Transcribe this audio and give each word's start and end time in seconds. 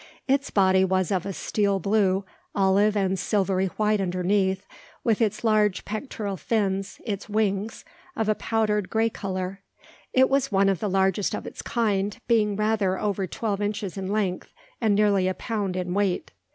Its 0.27 0.49
body 0.49 0.83
was 0.83 1.11
of 1.11 1.27
a 1.27 1.31
steel 1.31 1.79
blue, 1.79 2.25
olive 2.55 2.97
and 2.97 3.19
silvery 3.19 3.67
white 3.77 4.01
underneath, 4.01 4.65
with 5.03 5.21
its 5.21 5.43
large 5.43 5.85
pectoral 5.85 6.35
fins 6.37 6.99
(its 7.05 7.29
wings) 7.29 7.85
of 8.15 8.27
a 8.27 8.33
powdered 8.33 8.89
grey 8.89 9.11
colour. 9.11 9.61
It 10.11 10.27
was 10.27 10.51
one 10.51 10.69
of 10.69 10.79
the 10.79 10.89
largest 10.89 11.35
of 11.35 11.45
its 11.45 11.61
kind, 11.61 12.17
being 12.27 12.55
rather 12.55 12.97
over 12.97 13.27
twelve 13.27 13.61
inches 13.61 13.95
in 13.95 14.07
length, 14.07 14.51
and 14.81 14.95
nearly 14.95 15.27
a 15.27 15.35
pound 15.35 15.75
in 15.77 15.93
weight. 15.93 16.31